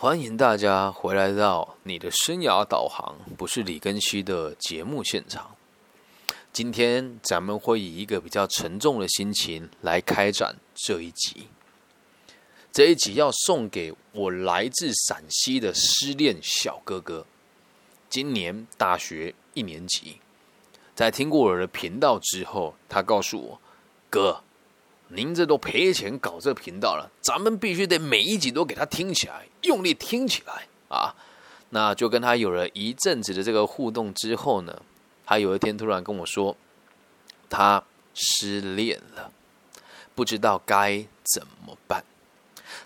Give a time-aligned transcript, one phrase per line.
[0.00, 5.54] 欢迎大家回来到你的生涯导航，不是李根熙的节目现场。
[6.54, 11.48] 今天咱们会以一个比较沉重的心情来开展这一集。
[12.72, 17.26] 这一集要送给我来自陕西的失恋小哥哥，
[18.08, 20.16] 今年大学一年级。
[20.94, 23.60] 在听过我的频道之后，他告诉我
[24.08, 24.42] ：“哥，
[25.12, 31.14] 您这都赔钱搞这频道了，咱们必须得每一集都给他听起来，用力听起来啊！”
[31.72, 34.82] 那就跟他有了一阵子的这个互动之后呢，
[35.24, 36.56] 他有一天突然跟我说，
[37.48, 37.82] 他
[38.14, 39.30] 失恋了，
[40.14, 42.04] 不知道该怎么办。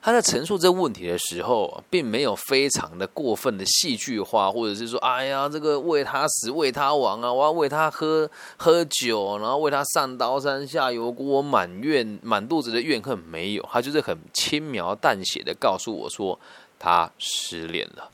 [0.05, 16.39] 他在陈述这问题的时候，并没有非常的过分的戏剧化，或者是说，哎呀，这个为他死，为他亡啊，我要为他喝喝酒，然后为他上刀山下油锅，满怨满肚子的怨恨，没有，他就是很轻描淡写的告诉我说，
[16.79, 18.11] 他失恋了。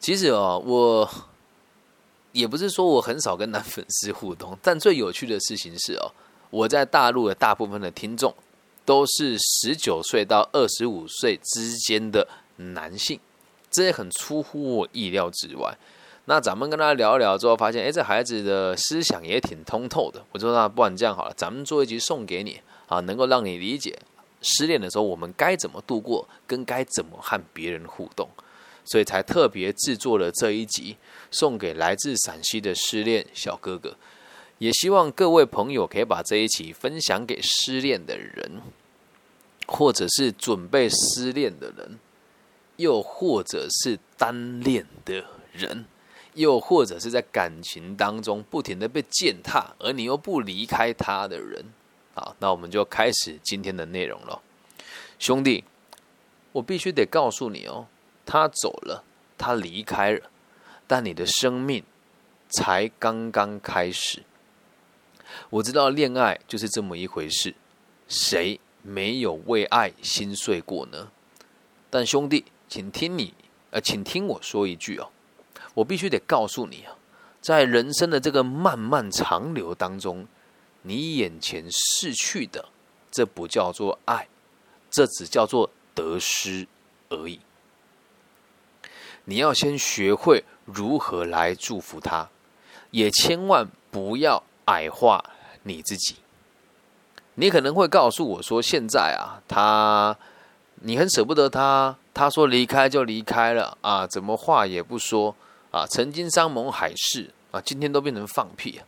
[0.00, 1.10] 其实哦，我
[2.32, 6.08] 也不是说我很少跟男粉丝互动，但最有趣的事情是哦，
[6.48, 8.34] 我在大陆的大部分的听众。
[8.84, 13.18] 都是十九岁到二十五岁之间的男性，
[13.70, 15.76] 这也很出乎我意料之外。
[16.26, 20.24] 那咱们跟他聊一聊之后，发现，哎，这孩子的思想也挺通透的。
[20.32, 23.98] 我说，那不然这样好了，咱们做一集送给你啊，能够让你理解
[24.40, 28.28] 失恋的时候我们该怎么度过，跟该怎么和别人互动，
[28.86, 30.96] 所以才特别制作了这一集，
[31.30, 33.94] 送给来自陕西的失恋小哥哥。
[34.58, 38.62] 也希望各位朋友可以把这一期分享给失恋的人，
[39.66, 41.98] 或者是准备失恋的人，
[42.76, 45.84] 又或者是单恋的人，
[46.34, 51.64] 又或者是在感情当中不停的被践踏，而你又不离开他的人。
[52.14, 54.40] 好，那我们就开始今天的内容了，
[55.18, 55.64] 兄弟，
[56.52, 57.86] 我必须得告诉你哦，
[58.24, 59.02] 他走了，
[59.36, 60.30] 他离开了，
[60.86, 61.82] 但你的生命
[62.48, 64.22] 才刚刚开始。
[65.50, 67.54] 我知道恋爱就是这么一回事，
[68.08, 71.10] 谁没有为爱心碎过呢？
[71.90, 73.32] 但兄弟，请听你，
[73.70, 75.08] 呃，请听我说一句哦，
[75.74, 76.96] 我必须得告诉你啊，
[77.40, 80.26] 在人生的这个漫漫长流当中，
[80.82, 82.68] 你眼前逝去的，
[83.10, 84.28] 这不叫做爱，
[84.90, 86.66] 这只叫做得失
[87.08, 87.40] 而已。
[89.26, 92.28] 你要先学会如何来祝福他，
[92.90, 94.42] 也千万不要。
[94.66, 95.24] 矮化
[95.64, 96.16] 你自己，
[97.34, 100.16] 你可能会告诉我说：“现在啊，他
[100.80, 105.34] 你很舍不得他，他说离开就离开了啊，怎么话也不说
[105.70, 105.86] 啊？
[105.86, 108.86] 曾经山盟海誓啊，今天都变成放屁啊！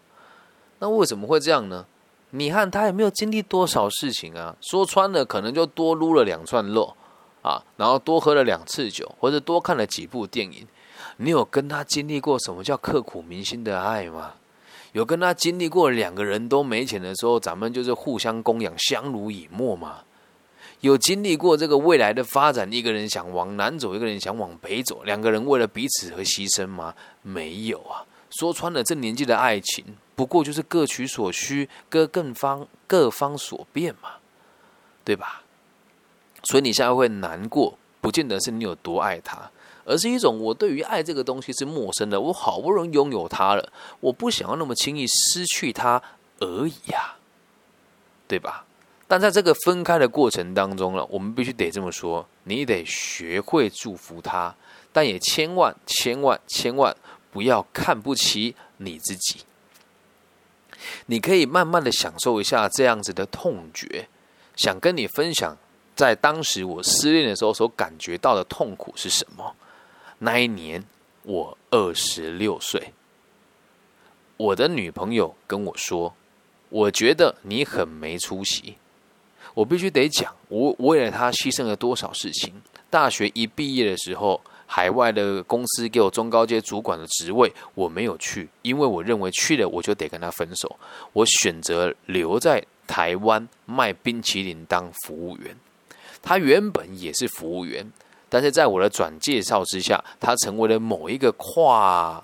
[0.79, 1.87] 那为什么会这样呢？
[2.31, 4.55] 你和他也没有经历多少事情啊？
[4.61, 6.95] 说穿了，可能就多撸了两串肉
[7.43, 10.67] 啊，然后多喝了两次酒，或者多看了几部电影。
[11.19, 14.35] 你有跟他经历过什么叫刻骨铭心的爱吗？”
[14.97, 19.99] 有跟他经历过两个人都没钱的时候，咱们就是互相供养，相濡以沫嘛。
[20.81, 26.95] 有经历过这个未来的发展，一个人想往南走，一个人想往北走，两个人为了彼此而牺牲吗？
[27.21, 28.07] 没有啊。
[28.31, 29.85] 说穿了，这年纪的爱情，
[30.15, 34.13] 不过就是各取所需，各更方各方所变嘛，
[35.05, 35.43] 对吧？
[36.45, 39.51] 所以你现在会难过，不见得是你有多爱他。
[39.87, 46.03] 而是一种我对于爱这个东西是陌生的，我好不容易拥有它了，我不想要那么轻易失去它
[46.41, 47.15] 而已呀，
[48.29, 48.67] 对吧？
[49.09, 54.53] 但在这个分开的过程当中了，我们必须得这么说，你得学会祝福他，
[54.93, 56.95] 但也千万千万千万
[57.31, 59.45] 不要看不起你自己。
[61.07, 64.09] 你可以慢慢的享受一下这样子的痛觉，
[64.57, 65.57] 想跟你分享，
[65.95, 69.55] 在当时我失恋的时候所感觉到的痛苦是什么。
[70.19, 70.83] 那一年
[71.23, 72.93] 我二十六岁，
[74.37, 76.15] 我的女朋友跟我说
[76.71, 78.77] ：“我觉得你很没出息。”
[79.55, 82.55] 我必须得讲，我为了她牺牲了多少事情。
[82.91, 90.79] 大学一毕业的时候，海外的公司给我中高阶主管的职位，我没有去，因为我认为去了我就得跟他分手。
[91.13, 95.57] 我选择留在台湾卖冰淇淋当服务员。
[96.23, 97.91] 他原本也是服务员。
[98.37, 102.23] 但是在我的转介绍之下，他成为了某一个跨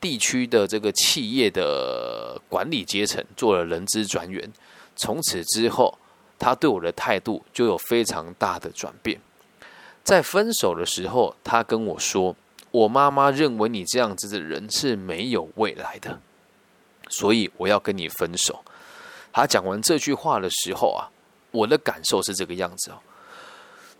[0.00, 4.50] 地区的这个企业的管理阶层，做了人资专员。
[4.96, 5.98] 从此之后，
[6.38, 9.20] 他对我的态度就有非常大的转变。
[10.02, 12.34] 在分手的时候，他跟我说
[12.72, 16.18] ：“我妈妈认为你这样子的人是没有未来的，
[17.10, 18.64] 所以我要跟你分手。”
[19.30, 21.12] 他讲完这句话的时候啊，
[21.50, 22.96] 我的感受是这个样子哦。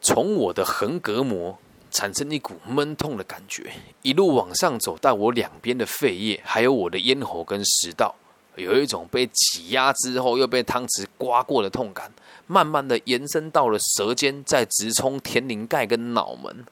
[0.02, 1.58] 从我的横膈膜
[1.90, 3.70] 产生一股闷痛的感觉，
[4.02, 8.14] 一路往上走到我两边的肺叶，还有我的咽喉跟食道，
[8.56, 12.10] 有一种被挤压之后又被汤匙刮过的痛感，
[12.46, 16.64] 慢慢的延伸到了舌尖，再直冲天灵盖跟脑门。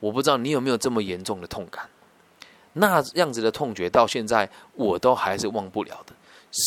[0.00, 1.88] 我不知道你有没有这么严重的痛感，
[2.74, 6.14] 那样子的痛觉到现在我都还是忘不了的，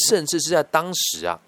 [0.09, 1.39] 甚至是在当时啊。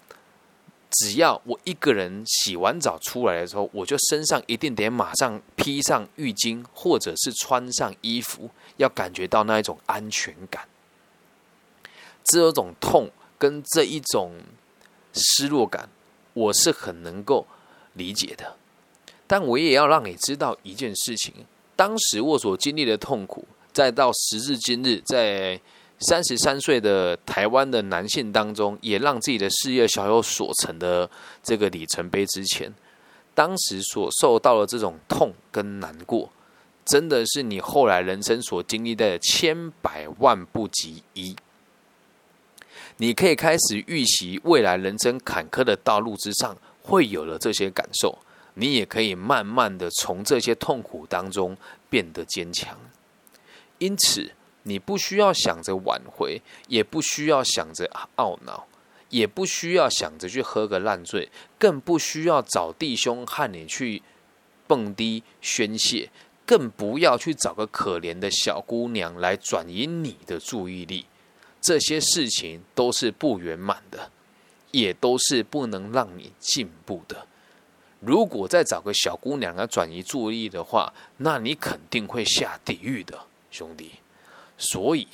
[0.90, 10.68] 只要我一个人洗完澡出来的时候，我就身上一定得马上披上浴巾，或者是穿上衣服，要感觉到那一种安全感。
[12.24, 13.08] 这种痛
[13.38, 14.34] 跟这一种
[15.12, 15.88] 失落感，
[16.34, 17.46] 我是很能够
[17.94, 18.56] 理解的。
[19.26, 21.32] 但我也要让你知道一件事情：
[21.76, 25.60] 当时我所经历的痛苦，再到时至今日，在。
[26.00, 31.08] 三十三岁的台湾的男性当中，也让自己的事业小有所成的
[31.42, 32.72] 这个里程碑之前，
[33.34, 36.32] 当时所受到的这种痛跟难过，
[36.86, 41.36] 真的是你后来人生所经历的千百万不及一。
[42.96, 48.18] 你可以开始预习未来人生坎坷的道路之上会有了这些感受，
[48.54, 51.54] 你也可以慢慢的从这些痛苦当中
[51.90, 52.78] 变得坚强。
[53.76, 54.32] 因此。
[54.64, 58.66] 你不需要想着挽回，也不需要想着懊恼，
[59.08, 64.02] 也不需要想着去喝个烂醉，更不需要找弟兄和你去
[64.66, 66.10] 蹦迪宣泄，
[66.44, 71.06] 更不要去找个可怜的小姑娘来转移你的注意力。
[71.60, 74.10] 这些事情都是不圆满的，
[74.70, 77.26] 也都是不能让你进步的。
[78.00, 83.99] 如果再找个小姑娘来转移注意力的话，那你肯定会下地狱的，兄弟。
[84.60, 85.08] 所以，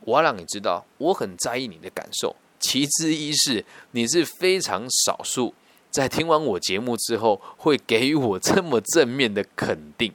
[0.00, 2.34] 我要让你知道，我很在意你的感受。
[2.60, 5.52] 其之一是，你是非常少数
[5.90, 10.14] 在听完我节目之后会给予我这么正面的肯定。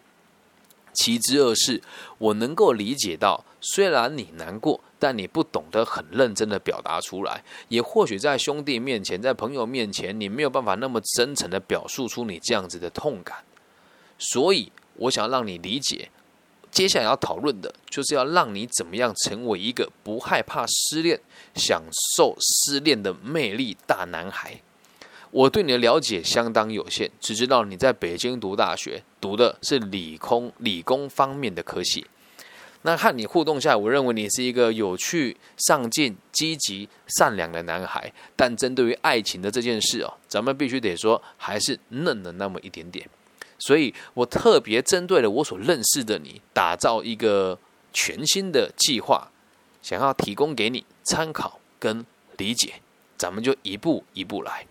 [0.94, 1.82] 其之二是，
[2.18, 7.44] 我能够理解到，虽然你难过，但你不懂得很认真的表达出来。
[7.70, 13.44] 也或许在兄弟面前，在朋友面前，你没有办法那么真诚的表述出你这样子的痛感。
[14.20, 16.10] 所以，我想让你理解。
[16.74, 21.20] 接下来要讨论的就是要让你怎么样成为一个不害怕失恋、
[21.54, 21.84] 享
[22.18, 24.60] 受失恋的魅力大男孩。
[25.30, 32.08] 我对你的了解相当有限，只知道你在北京读大学，读的是理工理工方面的科系。
[32.82, 38.12] 那和你互动下来，我认为你是一个有趣、上进、积极、善良的男孩。
[38.36, 43.08] 但针对于爱情的这件事哦，咱们必须得说，还是嫩了那么一点点。
[43.66, 47.58] 所以我特别针对了我所认识的你，打造一个
[47.94, 49.30] 全新的计划，
[49.82, 52.06] 想要提供给你参考跟
[52.38, 52.74] 理解。
[53.16, 54.66] 咱们就一步一步来。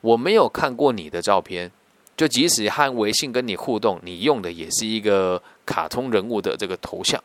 [0.00, 1.72] 我没有看过你的照片，
[2.16, 7.20] 就即使和微信跟你互动，你用的也是一个卡通人物的这个头像，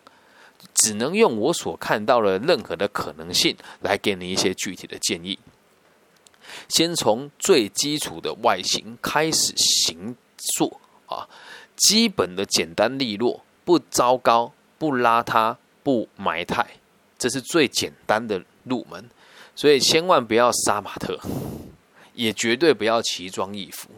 [0.73, 5.37] 只能用我所看到的任何的可能性来给你一些具体的建议。
[6.67, 10.15] 先从最基础的外形开始行。
[10.55, 11.27] 做啊，
[11.75, 16.65] 基本的简单利落，不糟糕，不邋遢，不埋汰，
[17.17, 19.09] 这是最简单的入门。
[19.55, 21.19] 所以千万不要杀马特，
[22.13, 23.89] 也绝对不要奇装异服，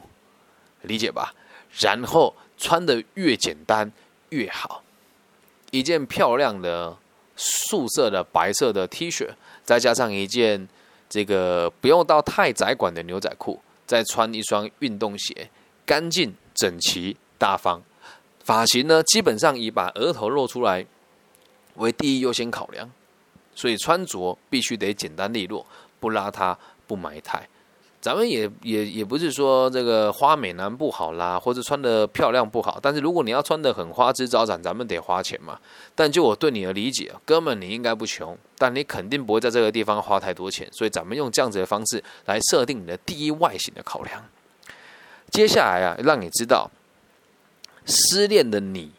[0.81, 1.33] 理解吧？
[1.79, 3.91] 然后穿的越简单
[4.29, 4.83] 越好，
[5.69, 6.97] 一件漂亮的
[7.35, 9.29] 素色的白色的 T 恤，
[9.63, 10.67] 再加上一件
[11.07, 15.49] 这个不用到太窄管的牛仔裤，再穿一双运动鞋。
[15.91, 17.81] 干净、整齐、大方，
[18.45, 20.85] 发型呢，基本上以把额头露出来
[21.75, 22.89] 为第一优先考量，
[23.53, 25.65] 所以穿着必须得简单利落，
[25.99, 26.55] 不邋遢、
[26.87, 27.45] 不埋汰。
[27.99, 35.59] 咱们也也也不是说这个花美男不好啦，或者穿的漂亮不好，但是如果你要穿的很花枝招展，咱们得花钱嘛。
[35.93, 44.23] 但就我对你的理解，哥们，你应该不穷，但你肯定不会在这个地方花太多钱，所以咱们用这样子的方式来设定你的第一外形的考量。
[45.31, 46.69] 接下来啊，让你知道
[47.85, 48.91] 失恋的你，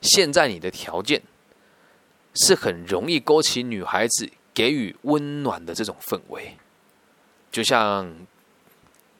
[0.00, 1.22] 现在你的条件
[2.34, 6.56] 是很容易勾起女孩子给予温暖的这种氛围。
[7.52, 8.12] 就像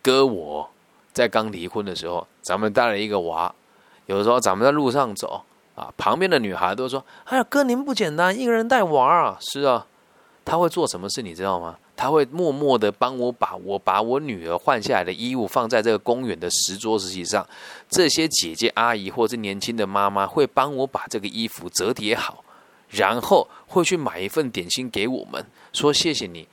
[0.03, 0.69] 哥我
[1.13, 3.55] 在刚离婚的时候，咱们带了一个娃，
[4.07, 5.45] 有的时候咱们在路上走
[5.77, 9.87] 啊，旁边的女孩都说：“哎呀，哥您不简单，一个人带娃啊。”是啊，
[10.45, 11.79] 他会做什么事你知道吗？
[11.97, 17.47] 他会默默的帮我把我把我女儿换下来的衣物放在这个公园的石桌子上，
[17.89, 22.45] 这些姐姐阿姨或是年轻的妈妈会帮我把这个衣服折叠好，
[22.89, 26.49] 然后会去买一份点心给我们，说谢谢你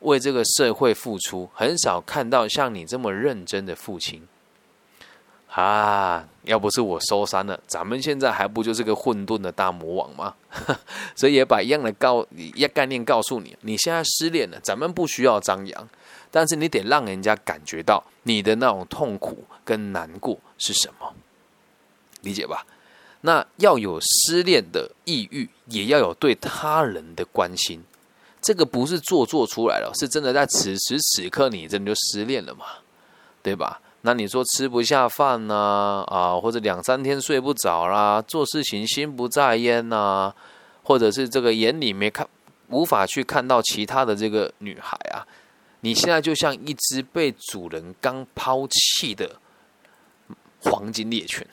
[0.00, 1.48] 为这个社会付出。
[1.54, 4.26] 很少看到像你这么认真的父亲。
[5.52, 10.34] 啊，要不是我收山了，咱们现在还不就是个混沌的大魔王吗？
[11.16, 15.88] 所以也把一样的告一概念告诉你，你现在失恋了，咱们不需要张扬，
[16.30, 21.12] 但是你得让人家感觉到你的那种痛苦跟难过是什么，
[22.22, 22.64] 理解吧？
[23.22, 27.82] 那要有失恋的抑郁，也要有对他人的关心，
[28.40, 32.66] 这个不是做作出来了，是真的在此时此刻你真的就失恋了嘛？
[33.42, 33.80] 对吧？
[34.02, 36.02] 那你说吃不下饭呢？
[36.06, 40.32] 啊，或者两三天睡不着啦，做事情心不在焉呐，
[40.82, 42.26] 或者是这个眼里没看，
[42.68, 45.26] 无法去看到其他的这个女孩啊，
[45.80, 49.36] 你现在就像一只被主人刚抛弃的
[50.62, 51.46] 黄金猎犬。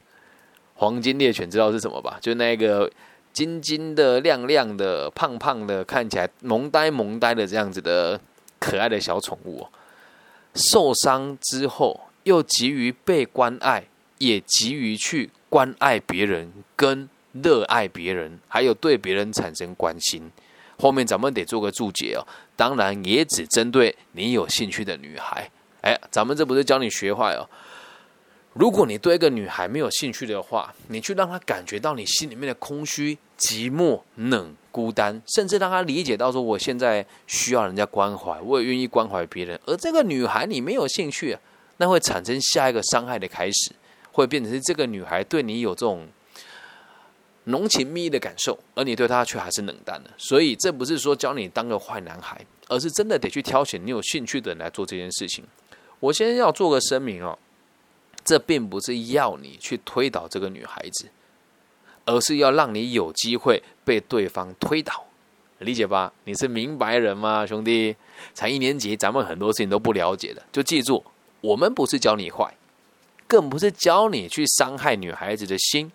[0.74, 2.18] 黄金猎犬知道是什么吧？
[2.22, 2.90] 就那个
[3.34, 8.18] 金金的、亮亮的、胖胖的，看起来萌呆萌呆的这样子的
[8.58, 9.66] 可爱的小宠物。
[10.54, 13.84] 受伤之后，又急于被关爱，
[14.18, 20.30] 也急于去关爱别人，跟热爱别人，还有对别人产生关心。
[20.78, 22.26] 后面咱们得做个注解哦。
[22.56, 25.50] 当然，也只针对你有兴趣的女孩。
[25.80, 27.48] 哎，咱们这不是教你学坏哦。
[28.52, 39.60] 如果你对一个女孩没有兴趣的话，你去让她感觉到你心里面的空虚、寂寞、冷、孤单，甚至让他理解到说我现在需要人家关怀，我也愿意关怀别人。
[39.66, 41.38] 而这个女孩你没有兴趣，
[41.76, 43.70] 那会产生下一个伤害的开始，
[44.10, 46.08] 会变成是这个女孩对你有这种
[47.44, 50.10] 浓情蜜意的感受，而你对她却还是冷淡的。
[50.16, 55.44] 所以这不是说教你当个坏男孩，而是真的得去挑选你有兴趣的人来做这件事情。
[56.00, 57.38] 我先要做个声明哦。
[58.24, 61.08] 这并不是要你去推倒这个女孩子，
[62.04, 65.04] 而是要让你有机会被对方推倒，
[65.58, 66.12] 理解吧？
[66.24, 67.94] 你是明白人吗，兄弟？
[68.34, 71.04] 才一年级，咱们很多事情都不了解的，就记住，
[71.40, 72.54] 我们不是教你坏，
[73.26, 75.90] 更不是教你去伤害女孩子的心，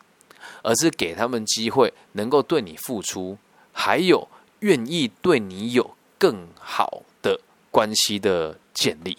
[0.64, 3.38] 而是给他们机会，能够对你付出，
[3.72, 4.28] 还有
[4.60, 7.40] 愿意对你有更好的
[7.72, 9.18] 关系的建立，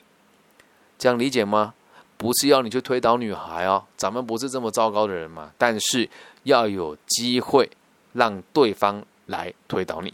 [0.99, 1.75] 这样理解吗？
[2.19, 5.53] 不是要你去推倒女孩哦，咱们不是这么糟糕的人嘛。
[5.57, 6.11] 但是
[6.43, 7.71] 要有机会
[8.19, 10.13] 让对方来推倒你。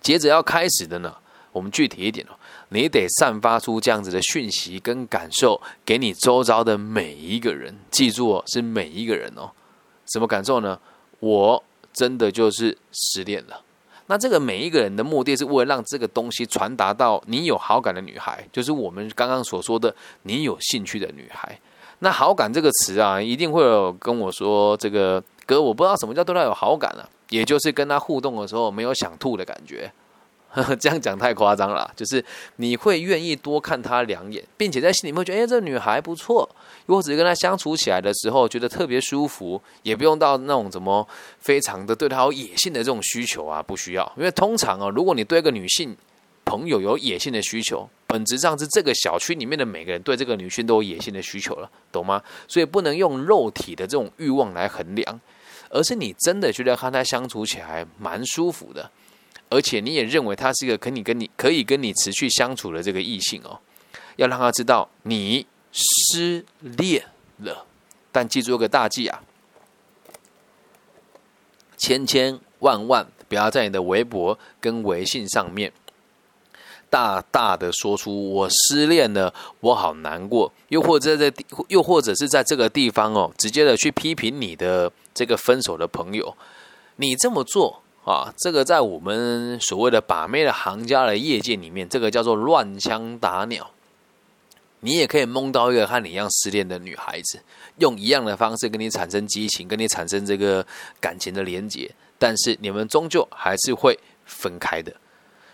[0.00, 1.14] 接着要开始的呢，
[1.52, 2.32] 我们具体一点哦，
[2.70, 7.76] 你得散发出这样子的讯息跟感受给你周遭的每一个人。
[7.90, 9.50] 记住哦，是每一个人哦。
[10.06, 10.78] 什么感受呢？
[11.20, 13.60] 我真的就是失恋了。
[14.06, 21.58] 那这个每一个人的目的是为了让这个东西传达到你有好感的女孩，就是我们刚刚所说的你有兴趣的女孩。
[21.98, 29.90] 那好感这个词啊，一定会有跟我说这个哥，我不知道什么叫对他有好感了，也就是跟他互动的时候没有想吐的感觉。
[30.50, 32.22] 呵 呵这样讲太夸张了，就是
[32.56, 36.46] 你会愿意多看她两眼，并且在心里面觉得，哎，这女孩不错。
[36.84, 41.06] 如果只是跟她相处起来的时候觉得特别舒服，也不用到那种怎么
[41.38, 44.12] 非常的对她有野性的这种需求啊，不需要。
[44.16, 45.96] 因为通常啊，如果你对一个女性
[46.44, 52.22] 朋友有野性的需求，本质上是这个小区里面的每个人对这个女性都有野性的需求了，懂吗？
[52.48, 55.20] 所以不能用肉体的这种欲望来衡量，
[55.70, 58.90] 而是你真的觉得和他相处起来蛮舒服的。
[59.50, 63.58] 而且你也认为他是一个可你跟你可以跟你持续相处的这个异性哦，
[64.16, 67.02] 要让他知道你失恋
[67.38, 67.64] 了。
[68.12, 69.22] 但记住一个大忌啊，
[71.76, 75.72] 千千万万不要在你的微博跟微信上面
[76.90, 80.52] 大大的说出我失恋了，我好难过。
[80.68, 81.32] 又或者在
[81.68, 86.36] 又或者是在这个地方哦，直接的去批评你的这个分手的朋友，
[86.96, 87.82] 你这么做。
[88.04, 93.70] 啊，这个在我们所谓的把妹的行家的业界里面，这个叫做乱枪打鸟。
[94.80, 97.38] 你也可以蒙到一个和你一样失恋的女孩子，
[97.76, 100.66] 用一样的方式跟你产生激情，跟你产生这个
[100.98, 104.90] 感情的连结，但是你们终究还是会分开的。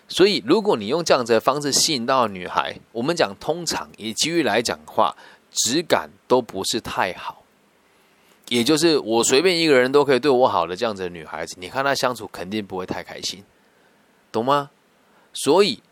[0.07, 5.17] 所以，如果你用这样子的方式吸引到女孩，我们讲通常以机遇来讲的话，
[5.51, 7.43] 质感都不是太好。
[8.51, 13.43] 也就是我随便一个人都可以对我好的这样子的女孩子，你看她相处肯定不会太开心，
[14.31, 14.71] 懂吗？
[15.33, 15.83] 所以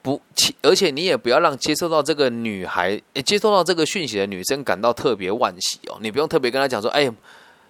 [0.00, 0.22] 不，
[0.62, 5.98] 而且你也不要让接受到这个女孩，接收到这个讯息的女生感到特别惋惜哦。
[6.00, 7.10] 你不用特别跟她讲说，哎，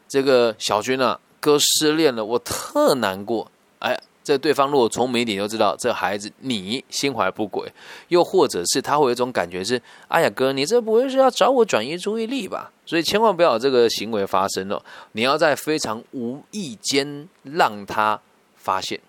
[0.07, 3.99] 这个小军啊，哥失恋了，我特难过，哎。
[4.31, 7.69] 这对方如果聪明一点，就知道这孩子你心怀不轨，
[8.11, 12.71] 又或者是他会有一种感觉是：哎呀哥，你这不会是要找我转移注意力吧？
[12.87, 14.81] 所以千万不要有这个行为发生了。
[15.13, 18.21] 你要在非常无意间让他
[18.55, 19.01] 发现，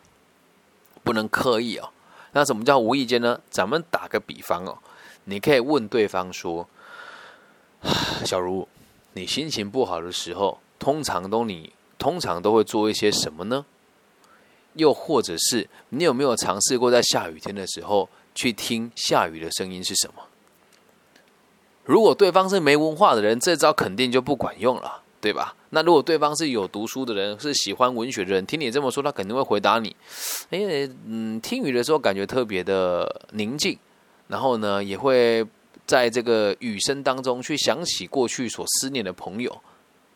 [1.04, 1.90] 不能刻意哦。
[2.32, 3.40] 那什么叫无意间呢？
[3.52, 4.76] 咱们打个比方哦，
[5.26, 6.68] 你可以问对方说：
[8.26, 8.68] 小茹，
[9.14, 13.64] 你心情不好的时候，通常都你通常都会做一些什么呢？
[14.74, 20.24] 又或者是你有没有尝试过在下雨天的时候去听下雨的声音是什么？
[21.84, 25.56] 如果对方是没文化的人，这招肯定就不管用了，对吧？
[25.72, 29.96] 那如果对方是有读书的人，是喜欢文学的人，听你这么说，他肯定会回答你：，
[30.52, 33.78] 哎，嗯，听雨的时候感觉特别的宁静，
[34.28, 35.46] 然后呢，也会
[35.88, 39.62] 在这个雨声当中去想起过去所思念的朋友。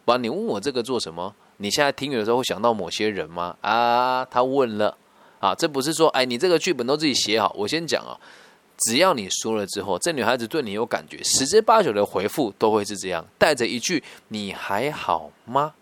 [0.06, 1.36] 吧，你问我这个做什么？
[1.58, 3.56] 你现在听雨的时候会想到某些人吗？
[3.62, 4.98] 啊，他问了，
[5.40, 7.54] 啊，这不是说，哎，你这个剧本都自己写好。
[7.58, 8.20] 我先讲啊。
[8.78, 15.74] 只要你说了之后，这女孩子对你有感觉，十之八九的回复都会是这样，带着一句“你还好吗？”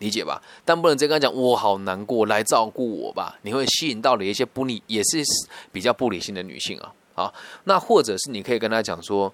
[0.00, 0.42] 理解吧？
[0.64, 5.22] 但不能直接跟她讲“我好难过，来照顾我吧”，你会吸引到了一些不理，也是
[5.70, 6.92] 比较不理性的女性啊。
[7.14, 7.32] 好，
[7.62, 9.32] 那或者是你可以跟她讲说：“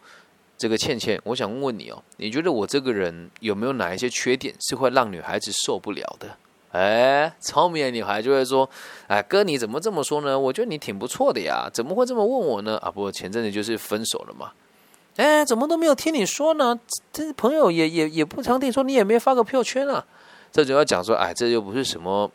[0.58, 6.28] 这个倩倩，我想问问你哦，你觉得我这个人有没有哪一些缺点是会让女孩子受不了的？”
[6.72, 8.68] 哎，聪明的女孩就会说
[9.08, 10.38] ：“哎，哥，你怎么这么说呢？
[10.38, 12.76] 我觉得你挺不错的呀，怎么会这么问我呢？
[12.82, 14.52] 啊，不前阵子就是分手了嘛。
[15.16, 16.78] 哎，怎么都没有听你说呢？
[17.10, 20.04] 这朋友也也也不常听说，你也没发个朋友圈啊。
[20.52, 22.30] 这就要讲说，哎，这又不是什么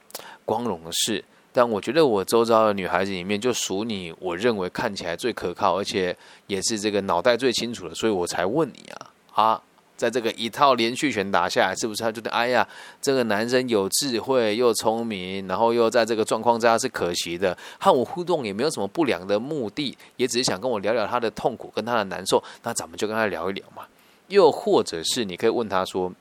[0.46, 1.24] 光荣的事。
[1.54, 6.14] 但我觉得我周遭的女孩子里面，就属你，我认为看起来最可靠，而且
[6.48, 9.62] 也是这个脑袋最清楚的，所以我才问你啊，啊。”
[9.96, 12.68] 在这个一套连续拳打下来，是不是他觉得哎呀，
[13.00, 23.84] 这个男生有智慧又聪明，然后又在这个状况之下是可惜的，和我互动也没有什么不良的目的，也只是想跟我聊聊他的痛苦跟他的难受，那咱们就跟他聊一聊嘛。
[24.30, 26.12] 又或者是你可以问他说，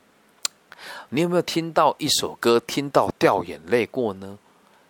[1.08, 4.38] 你有没有听到一首歌听到掉眼泪过呢？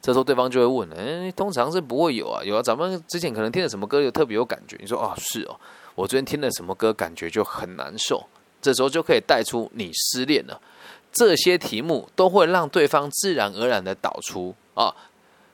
[0.02, 5.56] 这时候对方就会问，哎，通常是不会有啊，有啊，咱们之前可能听了什么歌有特别有感觉，你说哦是哦，
[5.94, 8.26] 我昨天听了什么歌感觉就很难受。
[8.60, 10.60] 这时候就可以带出你失恋了，
[11.12, 14.92] 这些题目都会让对方自然而然的导出啊。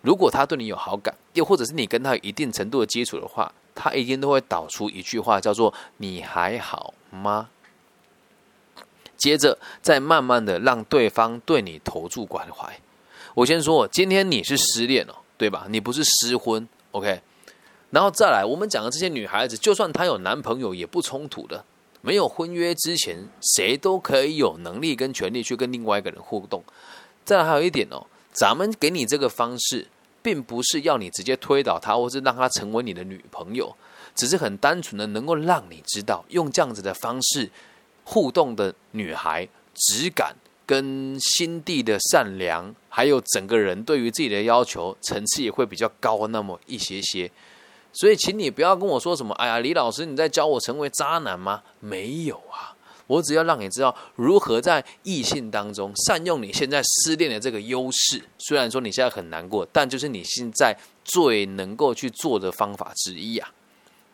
[0.00, 7.50] 如果他对你有好感，又或者是你跟他有一定程度的接触的话，他一定都会导出一句话，叫做“你还好吗？”
[9.16, 12.80] 接着再慢慢的让对方对你投注关怀。
[13.38, 15.68] 我先说，今天你是失恋了，对吧？
[15.70, 17.20] 你不是失婚，OK？
[17.90, 21.64] 然后再来，我们讲的这些女孩子，就算她有男朋友，也不冲突的。
[22.00, 26.64] 没有婚约之前，谁都可以有能力跟权利去跟另外一个人互动。
[27.24, 29.86] 再来还有一点哦，咱们给你这个方式，
[30.20, 33.72] 并不是要你直接推倒她，或是让她成为你的女朋友，
[34.16, 37.48] 只是很单纯的能够让你知道，用这样子的方式
[38.02, 40.34] 互动的女孩，质感
[40.68, 47.30] 跟心地的善良，还有整个人对于自己的要求层次也会比较高那么一些些。
[47.90, 49.34] 所以，请你不要跟我说什么。
[49.36, 51.62] 哎呀，李老师，你在教我成为渣男吗？
[51.80, 52.76] 没有啊，
[53.06, 58.22] 我只要让你知道如何在异性当中善用你现在失恋的这个优势。
[58.36, 63.50] 虽然说你现在很难过，但就是你现在最能够去做的方法之一啊，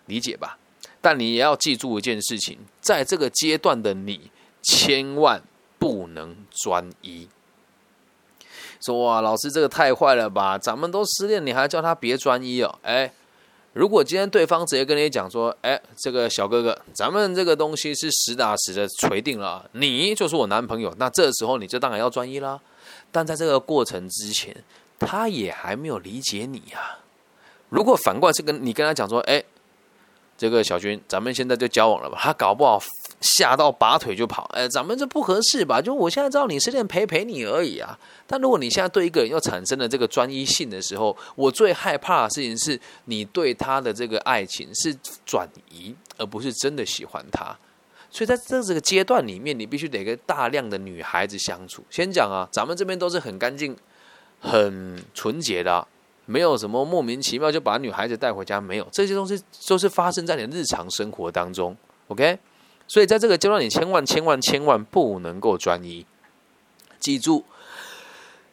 [0.06, 0.56] 理解吧？
[1.00, 4.30] 但你也要记住一件事情，在这个阶段的你，
[4.62, 5.42] 千万
[5.78, 7.28] 不能专一。
[8.80, 10.58] 说哇，老师这个太坏了吧？
[10.58, 12.78] 咱们都失恋，你还叫他别专一哦？
[12.82, 13.12] 哎。
[13.72, 22.60] 如果今天对方直接跟你讲说：“哎，这个小哥哥，咱们这个东西是实打实的锤定了，你就是我男朋友。”那这时候你就当然要专一啦。
[23.10, 24.56] 但在这个过程之前，
[25.00, 26.98] 他也还没有理解你呀。
[27.68, 29.42] 如果反过来是跟你跟他讲说：“哎，
[30.38, 32.80] 这个小军，咱们现在就交往了吧？”他搞不好。
[33.24, 35.80] 吓到拔腿就跑，哎，咱们这不合适吧？
[35.80, 37.98] 就我现在知道你是恋陪陪你而已啊。
[38.26, 47.56] 但如果你现在对一个人又产生了这个专一性的时候，我最害怕的事情是你对他的这个爱情是转移，而不是真的喜欢他。
[48.10, 51.82] 所以在这这个阶段里面，你必须得跟大量的女孩子相处。
[51.88, 53.74] 先讲啊，咱们这边都是很干净、
[54.38, 55.88] 很纯洁的，
[56.26, 61.74] 没有什么莫名其妙就把女孩子带回家，没有这些东西都是发生在你的日常生活当中。
[62.08, 62.38] OK。
[62.86, 66.04] 所以，在这个阶段，你千万、千万、千万不能够专一。
[67.00, 67.44] 记住，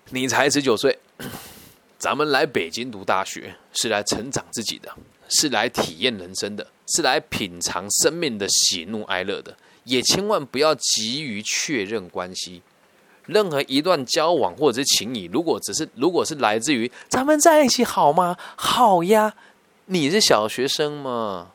[0.10, 0.98] 你才十九岁，
[2.00, 4.90] 咱们来北京读大学是来成长自己的，
[5.30, 9.56] 是来体验人生的，是来品尝生命的喜怒哀乐的。
[9.84, 12.62] 也千万不要急于确认关系。
[13.26, 18.38] 任何一段交往或者是情谊，如果只是如果是来自于咱们在一起好吗？
[18.56, 19.34] 好呀，
[19.86, 21.52] 你是小学生吗？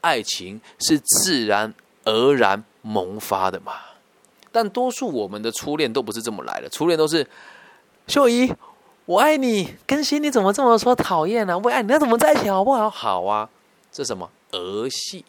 [0.00, 1.74] 爱情是自然。
[2.06, 3.74] 而然萌发的嘛，
[4.50, 6.68] 但多数我们的初恋都不是这么来的。
[6.68, 7.26] 初恋都是
[8.06, 8.50] 秀姨，
[9.04, 11.58] 我爱你，更新你怎么这么说讨厌呢？
[11.58, 12.88] 我爱你，那怎么在一起好不好？
[12.88, 13.50] 好啊，
[13.90, 15.24] 这什么儿戏，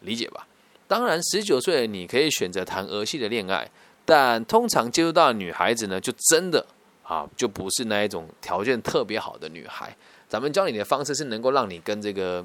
[0.00, 0.46] 理解吧？
[0.88, 3.70] 当然，十九岁你可以选择谈儿戏的恋爱，
[4.04, 6.64] 但通常接触到女孩子呢，就真的
[7.02, 9.94] 啊，就不是那一种条件特别好的女孩。
[10.28, 12.44] 咱们教你的方式是能够让你跟这个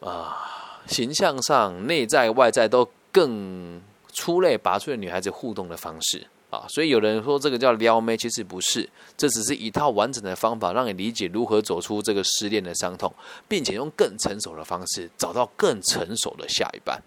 [0.00, 3.80] 啊形象上、内在外在都更
[4.12, 6.64] 出类拔萃的女孩子互动的方式啊。
[6.68, 13.12] 所以有人说这个叫撩妹，其实不是，这只是一套完整的方法，让你理解如何走出这个失恋的伤痛，
[13.48, 17.02] 并且用更成熟的方式找到更成熟的下一半。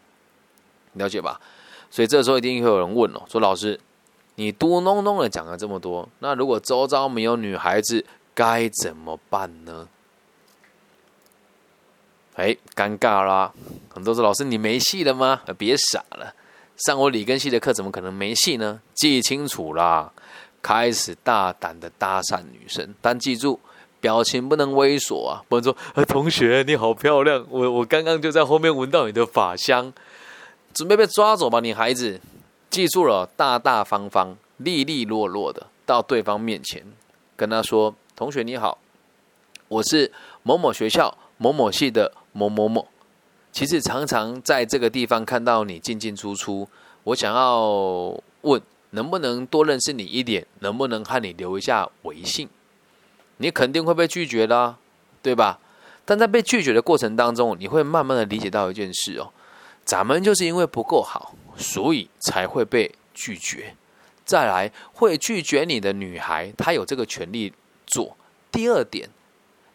[0.93, 1.39] 了解吧？
[1.89, 3.79] 所以这时候一定会有人问哦，说老师，
[4.35, 9.87] 你嘟哝哝的讲了这么多，那如果周遭没有女孩子，该怎么办呢？
[12.37, 13.51] 哎，尴尬啦！
[13.89, 15.41] 很多说老师你没戏了吗？
[15.57, 16.31] 别傻了，
[16.77, 18.79] 上我理根系的课怎么可能没戏呢？
[18.93, 20.11] 记清楚啦，
[20.61, 23.59] 开始大胆的搭讪女生，但记住
[23.99, 25.43] 表情不能猥琐啊！
[25.49, 29.91] 不能说，哎，同学你好漂亮，我我刚刚就在后面闻到你的发香。
[30.75, 32.21] 准备被抓走吧，女孩子！
[32.69, 36.85] 记住了，大大方方、利利落落的到对方面前，
[37.35, 38.77] 跟他说：“同学你好，
[39.69, 40.11] 我是
[40.43, 42.87] 某某学校某某系的某某某。
[43.51, 46.69] 其实常常在这个地方看到你进进出出，
[47.03, 50.45] 我想要问，能不能多认识你一点？
[50.59, 52.47] 能不能和你留一下微信？
[53.37, 54.75] 你肯定会被拒绝的，
[55.23, 55.59] 对吧？
[56.05, 59.33] 但在被拒绝的过程当中，你会慢慢的理解到一件事哦。”
[59.83, 63.73] 咱们就是因为不够好，所以才会被拒绝。
[64.25, 67.53] 再来，会拒绝你的女孩，她有这个权利
[67.85, 68.17] 做。
[68.51, 69.09] 第二点，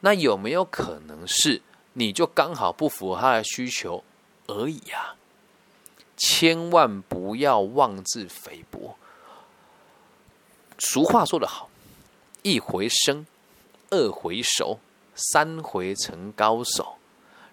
[0.01, 1.63] 那有没有可能是
[1.95, 4.03] 你就刚好不符合他的需求
[4.47, 5.15] 而已呀？
[6.17, 8.97] 千万不要妄自菲薄。
[10.79, 11.69] 俗话说得好，
[12.43, 13.27] 一回生，
[13.91, 14.79] 二回熟，
[15.15, 16.97] 三回成高手。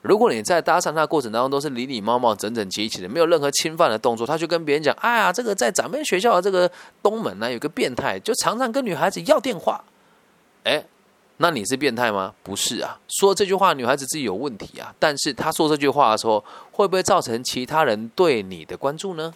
[0.02, 6.72] 如果你在搭讪他的过程当中都是礼礼貌貌、整整齐齐的，没有任何侵犯的动作，他就跟别人讲：“哎呀，这个在咱们学校的这个
[7.04, 9.84] 东门呢，有个变态，就常常跟女孩子要电话。”
[10.64, 10.86] 哎，
[11.42, 12.34] 那你是变态吗？
[12.44, 14.94] 不是啊，说这句话女孩子自己有问题啊。
[15.00, 19.34] 但是她说这句话的时候，会不会造成其他人对你的关注呢？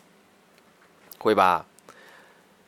[1.18, 1.66] 会吧。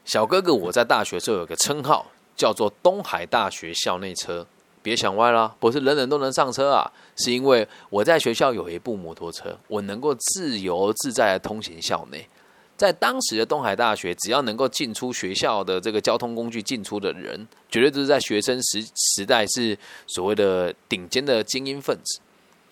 [0.05, 2.05] 小哥哥，我在大学时候有个称号，
[2.37, 4.47] 叫做东海大学校内车。
[4.81, 6.89] 别想歪了，不是人人都能上车啊！
[7.17, 12.29] 是因为我在学校有一部摩托车，我能够自由自在的通行校内。
[12.77, 22.19] 在当时的东海大学，只要能够进出学校的这个交通工具进出的人，绝对都是在学生时时代是所谓的顶尖的精英分子。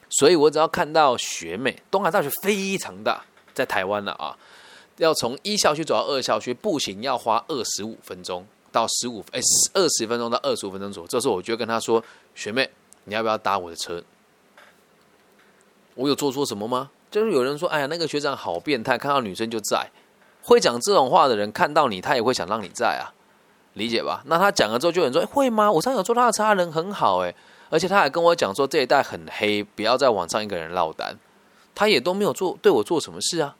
[0.09, 4.37] 所以我只要看到学妹，东海大学非常大，在台湾了啊，
[4.97, 8.45] 要从一校区走到二校区，步行要花二十五分钟。
[8.71, 9.39] 到十五哎，
[9.75, 12.67] 二十分钟到二十五分钟左右，这时候我就跟他说：“学妹，
[13.03, 14.03] 你要不要搭我的车？
[15.93, 19.87] 我有做错什么吗？”就是有人说：“哎呀，那个学长好变态，看到女生就在。”
[20.41, 23.13] 会讲这种话的人看到你，他也会想让你在啊，
[23.73, 24.23] 理解吧？
[24.25, 25.71] 那他讲了之后，就有人说：“会吗？
[25.71, 27.35] 我上次坐他的车，人很好哎，
[27.69, 31.15] 而且他还跟我讲说这一代很黑，不要在网上一个人落单。”
[31.75, 33.55] 他也都没有做对我做什么事啊。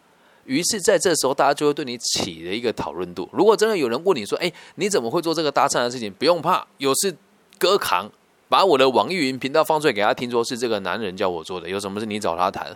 [0.46, 3.30] 于是，在这时候，大家就会对你起了一个讨论度。
[3.32, 7.16] 如果真的有人问你说：“哎，你怎么会做这个搭讪的事情？”不用怕，有事
[7.58, 8.12] 哥扛，
[8.50, 11.70] 把我的网易云频道放出来给他听，说是这个男人叫我做的。
[11.70, 12.76] 有什么事你找他谈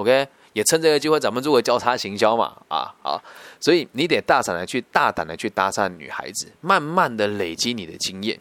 [0.00, 0.26] ，OK？
[0.52, 3.22] 也趁这个机会，咱们做个交叉行销嘛，啊，好。
[3.60, 8.40] 所以你得大胆的去大胆的去搭讪女孩子，慢慢的累积你的经验，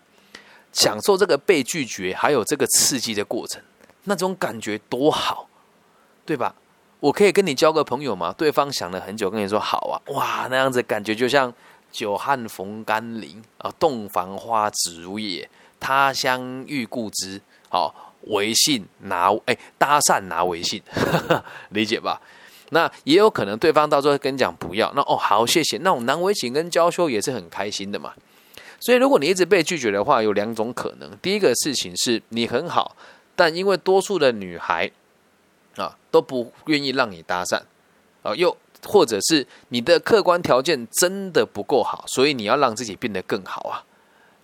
[0.72, 3.62] 享受这个被拒绝还有这个刺激的过程，
[4.06, 5.48] 那种感觉多好，
[6.26, 6.56] 对吧？
[7.00, 8.34] 我可以跟你交个朋友吗？
[8.36, 11.54] 对方想了很久，跟你说好啊，哇，那样子感觉就像
[11.92, 15.48] 久旱逢甘霖啊，洞房花指如也，
[15.80, 17.40] 他乡遇故知。
[17.70, 20.82] 好，微信拿哎搭讪拿微信，
[21.70, 22.22] 理解吧？
[22.70, 28.14] 那也有可能对方到时候跟你讲不要，那哦好谢谢，那种难为情跟娇羞也是很开心的嘛。
[28.80, 32.96] 所以如果你一直被拒绝的话，有两种可能，第一个事情是你很好，
[33.36, 34.92] 但因为多数的女孩。
[35.76, 37.62] 啊，都不愿意让你搭讪，
[38.22, 43.86] 啊，又或者是你的客观条件真的不够好，所以你要让自己变得更好啊，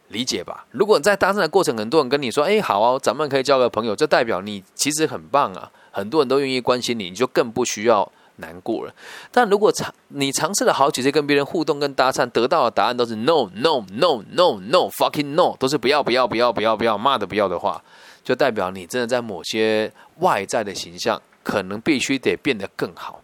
[0.09, 0.65] 理解吧？
[0.71, 8.93] 如果在搭讪的过程，很多人跟你说，哎，好啊，咱们可以交个朋友，这代表你其实很棒啊，很多人都愿意关心你，你就更不需要难过了。
[9.31, 17.81] 但如果尝你尝试了好几次跟别人互动跟搭讪，得到的答案都是 no no no no no fucking no，都是不要不要不要不要不要骂的不要的话。
[18.23, 23.21] 就代表你真的在某些外在的形象，可能必须得变得更好。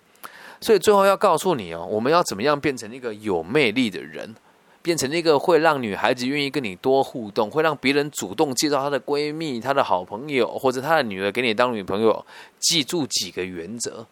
[0.60, 4.36] 所以最后要告诉你哦，我们要怎么样变成一个有魅力的人，
[4.82, 12.26] 变成一个会让女孩子愿意跟你多互动，会让别人主动介绍她的闺蜜、她的好朋友或者她的女儿给你当女朋友。
[12.60, 14.06] 记住几个原则：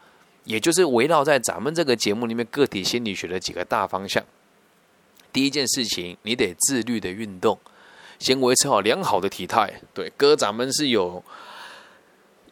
[0.44, 4.24] 也就是围绕在咱们这个节目里面个体心理学的几个大方向。
[5.32, 7.58] 第一件事情，你得自律的运动，
[8.18, 9.72] 先维持好良好的体态。
[9.94, 11.24] 对，哥，咱们是有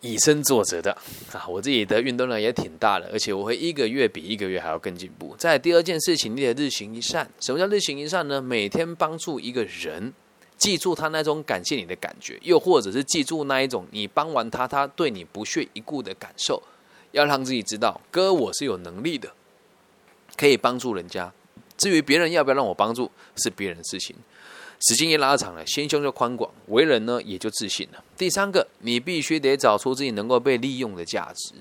[0.02, 0.92] 以身作则的
[1.32, 1.48] 啊！
[1.48, 5.36] 我自己的运动量也挺大的，而且我会一个月比一个月还要更进步。
[5.38, 7.30] 在第二件事情，你得日行一善。
[7.42, 8.42] 什么叫日行一善呢？
[8.42, 10.14] 每天帮助一个人，
[10.58, 16.62] 记住他那种感谢你的感觉，又或者是记住那一种你帮完他，他对你不屑一顾的感受，
[17.12, 19.32] 要让自己知道，哥，我是有能力的，
[20.36, 21.32] 可以帮助人家。
[21.78, 24.16] 至于别人要不要让我帮助，是别人的事情。
[24.80, 28.04] 时间一拉长了，心胸就宽广，为人呢也就自信了。
[28.16, 31.56] 第三个，你必须得找出自己能够被利用的价值。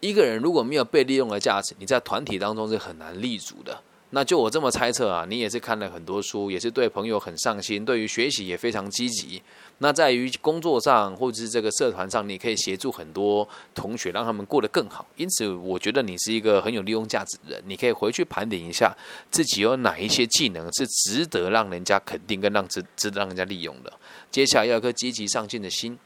[0.00, 3.80] 一个人如果没有被利用的价值，你在团体当中是很难立足的。
[4.10, 9.40] 那就我这么猜测啊，你也是看了很多书，也是对朋友很上心，对于学习也非常积极。
[9.82, 15.04] 那在于工作上或者是这个社团上，你可以协助很多同学，让他们过得更好。
[15.16, 17.62] 因此，我觉得你是一个很有利用价值的人。
[17.66, 18.96] 你可以回去盘点一下
[19.28, 23.92] 自己有哪一些技能是值得让人家肯定跟让值值得让人家利用的。
[24.30, 25.98] 接下来要一颗积极上进的心，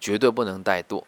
[0.00, 1.04] 绝对不能怠惰。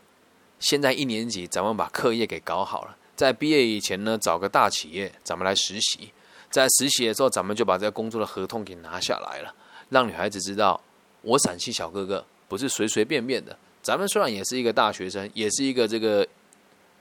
[0.61, 2.95] 现在一年级，咱们把课业给搞好了。
[3.15, 6.13] 在毕业以前呢，找个大企业，咱们来实习。
[6.51, 9.55] 在实习的时候，咱们就把这个工作的合同给拿下来了，
[9.89, 10.79] 让女孩子知道，
[11.27, 13.59] 我陕西小哥哥不是随随便便的。
[13.83, 16.27] 咱们虽然也是一个大学生，也是一个这个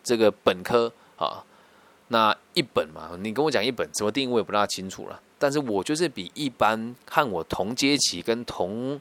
[0.03, 1.43] 这个本科啊，
[2.07, 5.21] 那一本嘛，你跟我讲一本怎么定位不大清楚了。
[5.37, 8.99] 但是我就是比一般和我同阶级跟同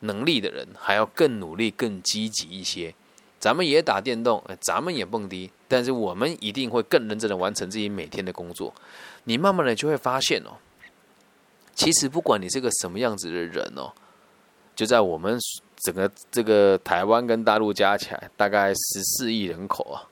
[0.00, 2.94] 能力的人还要更努力、更积极一些。
[3.40, 8.74] 咱们也打电动，咱们也蹦迪，但是我们一定会更认真的完成自己每天的工作。
[9.24, 10.58] 你慢慢的就会发现哦，
[11.74, 13.92] 其实不管你是个什么样子的人哦，
[14.78, 15.36] 就在我们
[15.76, 20.06] 整个这个台湾跟大陆加起来大概十四亿人口啊，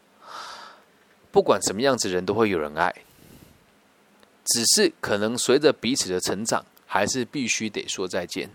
[1.30, 2.92] 不管什么样子人都会有人爱，
[4.44, 8.50] 只是可能随着彼此的成长，还是必须得说再见。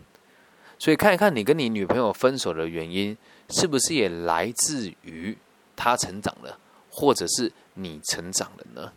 [0.78, 3.18] 所以看一看你跟你女朋友分手的原因。
[3.54, 5.38] 是不是也来自于
[5.76, 6.58] 她成长了，
[6.90, 8.94] 或者是你成长了呢？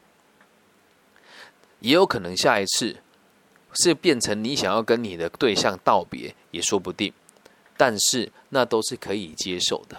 [1.80, 2.96] 也有可能下一次
[3.74, 7.12] 是变成你想要跟你的对象道别，也说不定。
[7.76, 9.96] 但是那都是可以接受的。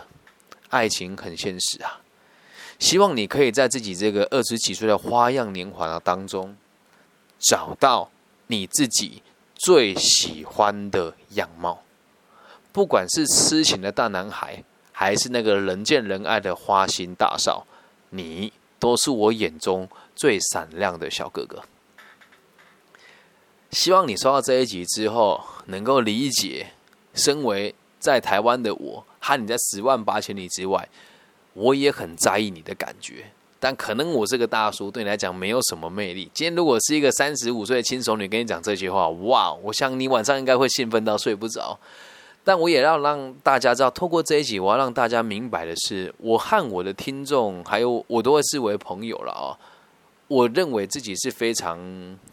[0.69, 2.01] 爱情很现实啊，
[2.79, 6.55] 希望你可以在自己这个二十几岁的花样年华当中，
[7.39, 8.09] 找到
[8.47, 9.21] 你自己
[9.53, 11.83] 最喜欢的样貌。
[12.71, 17.65] 不管是痴情的大男孩，还是那个人见人爱的花心大少，
[18.09, 21.63] 你都是我眼中最闪亮的小哥哥。
[23.75, 26.67] 希望你收到这一集之后，能够理解，
[27.13, 30.88] 身为在台湾的我，和你在十万八千里之外，
[31.51, 33.25] 我也很在意你的感觉。
[33.59, 36.31] 但可能我这个大叔对你来讲没有什么魅力。
[36.33, 41.77] 今天如果是一个三十五岁的轻熟女跟你讲这句话，哇，我想你晚上应该会兴奋到睡不着。
[42.45, 49.59] 但我也要让大家知道，透过这一集，我要让大家明白的是，我和我的听众，还有我都会视为朋友了啊。
[50.27, 51.79] 我认为自己是非常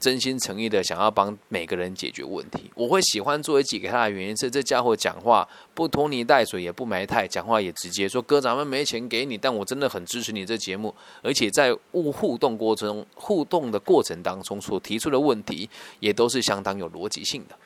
[0.00, 2.70] 真心诚意的，想要帮每个人解决问题。
[2.74, 15.68] 我会喜欢做一集给他的原因是，这家伙讲话不拖泥带水，也不埋汰，讲话也直接说：“哥，咱们没钱给你，但我真的很支持你这节目。”而且在互互动过程互动的过程当中，所提出的问题
[16.00, 17.56] 也都是相当有逻辑性的。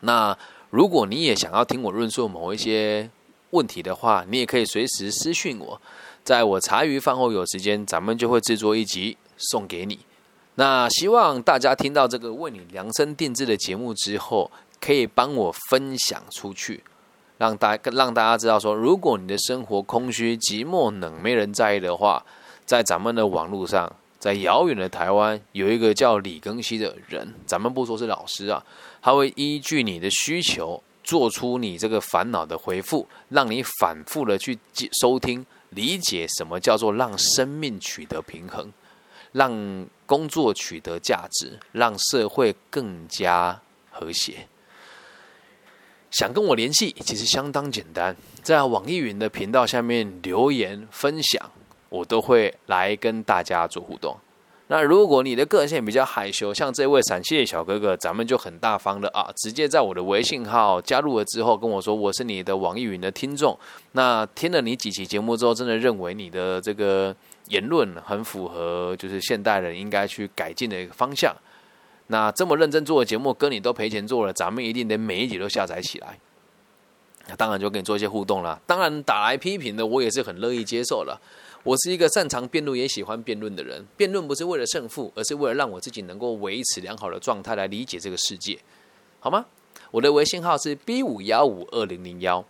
[0.00, 0.36] 那。
[0.72, 3.10] 如果你也想要听我论述某一些
[3.50, 5.78] 问题的话，你也可以随时私讯我，
[6.24, 10.00] 在我茶余饭后有时间，咱们就会制作一集送给你。
[10.54, 16.84] 那希望大家听到这个为你量身定制的节目之后，可以帮我分享出去，
[17.38, 22.24] 让大让大家知道说，如果你的生活空虚、寂寞、冷、没人在意的话，
[22.64, 28.64] 在咱们的网络上，在遥远的台湾，有一个叫李庚希的人，咱们不说是老师啊。
[29.00, 34.56] 他会依据你的需求做出你这个烦恼的回复，让你反复的去
[35.00, 38.72] 收听、理解什么叫做让生命取得平衡，
[39.32, 44.46] 让工作取得价值，让社会更加和谐。
[46.10, 51.50] 想跟我联系，其实相当简单，在网易云的频道下面留言分享，
[51.88, 54.14] 我都会来跟大家做互动。
[54.74, 63.54] 那如果你的个性比较害羞，像这位陕西的小哥哥，咱们就很大方的啊，直接在我的微信号加入了之后，跟我说我是你的网易云的听众。
[63.92, 67.14] 那听了你几期节目之后，真的认为你的这个
[67.48, 71.36] 言论很符合，就是现代人应该去改进的一个方向。
[72.06, 76.18] 那这么认真做的节目，跟你都赔钱做了，咱们一定得每一集都下载起来。
[77.28, 78.58] 那当然就跟你做一些互动了。
[78.66, 81.20] 当然打来批评的，我也是很乐意接受了。
[81.64, 83.86] 我是一个擅长辩论也喜欢辩论的人。
[83.96, 88.58] 辩论不是为了胜负，而是为了让我自己能够维持良好的状态来理解这个世界，
[89.20, 89.46] 好吗？
[89.92, 92.44] 我的微信号是 B 五幺五二零零幺。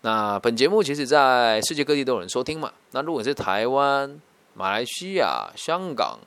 [0.00, 2.72] 那本节目其实，在世界各地都有人收听嘛。
[2.92, 4.18] 那如果是台湾、
[4.54, 6.18] 马来西亚、香港、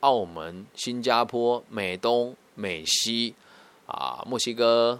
[0.00, 3.34] 澳门、新加坡、美东、美西
[3.86, 4.98] 啊、墨西哥、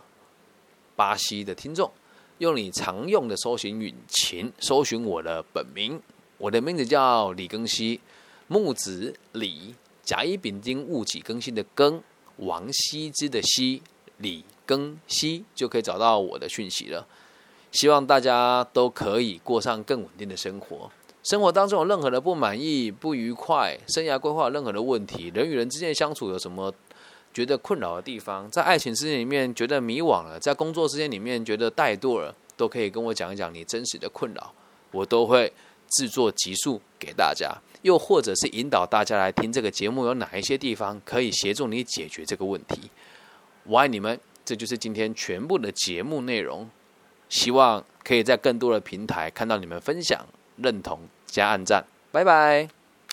[0.94, 1.90] 巴西的听众，
[2.38, 5.98] 用你常用的搜寻引擎搜寻我的本名，
[6.38, 8.00] 我的名字叫李庚希，
[8.46, 12.00] 木子李，甲乙丙丁戊己庚辛的庚，
[12.36, 13.82] 王羲之的羲，
[14.18, 17.06] 李庚希就可以找到我的讯息了。
[17.72, 20.90] 希望大家都可以过上更稳定的生活。
[21.22, 26.72] 生活当中有任何的不满意、不愉快，生涯规划任何的问题，人与人之间相处有什么
[27.34, 34.52] 觉得困扰的地方，在爱情之间里面觉得迷惘了，在工作之间里面觉得怠惰了，都可以跟我讲一讲你真实的困扰，
[34.92, 35.52] 我都会
[35.96, 42.90] 制作集数给大家，又或者是引导大家来听这个节目，有哪一些地方可以协助你解决这个问题。
[43.64, 46.68] 我爱你们，这就是今天全部的节目内容。
[47.30, 50.24] 希望可以在更多的平台看到你们分享、
[50.58, 51.82] 认同加按赞，
[52.12, 52.75] 拜拜。